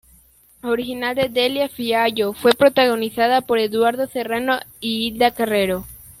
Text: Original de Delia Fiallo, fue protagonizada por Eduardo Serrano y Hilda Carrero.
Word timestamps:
Original 0.63 1.13
de 1.13 1.29
Delia 1.29 1.69
Fiallo, 1.69 2.33
fue 2.33 2.53
protagonizada 2.55 3.41
por 3.41 3.59
Eduardo 3.59 4.07
Serrano 4.07 4.59
y 4.79 5.05
Hilda 5.09 5.29
Carrero. 5.29 5.85